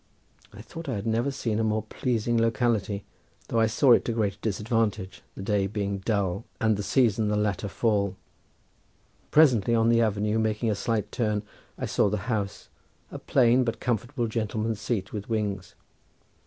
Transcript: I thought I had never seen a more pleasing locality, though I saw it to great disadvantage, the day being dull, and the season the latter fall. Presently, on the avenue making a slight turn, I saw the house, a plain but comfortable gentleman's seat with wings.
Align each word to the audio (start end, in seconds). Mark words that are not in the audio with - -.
I 0.51 0.63
thought 0.63 0.89
I 0.89 0.95
had 0.95 1.05
never 1.05 1.29
seen 1.29 1.59
a 1.59 1.63
more 1.63 1.83
pleasing 1.83 2.35
locality, 2.35 3.03
though 3.49 3.59
I 3.59 3.67
saw 3.67 3.91
it 3.91 4.03
to 4.05 4.11
great 4.11 4.41
disadvantage, 4.41 5.21
the 5.35 5.43
day 5.43 5.67
being 5.67 5.99
dull, 5.99 6.43
and 6.59 6.75
the 6.75 6.81
season 6.81 7.27
the 7.27 7.35
latter 7.35 7.67
fall. 7.67 8.15
Presently, 9.29 9.75
on 9.75 9.89
the 9.89 10.01
avenue 10.01 10.39
making 10.39 10.71
a 10.71 10.75
slight 10.75 11.11
turn, 11.11 11.43
I 11.77 11.85
saw 11.85 12.09
the 12.09 12.17
house, 12.25 12.69
a 13.11 13.19
plain 13.19 13.63
but 13.63 13.79
comfortable 13.79 14.25
gentleman's 14.25 14.81
seat 14.81 15.13
with 15.13 15.29
wings. 15.29 15.75